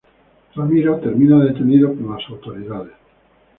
[0.55, 2.93] Ramiro termina detenido por las autoridades.